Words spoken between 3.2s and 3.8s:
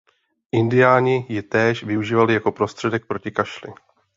kašli.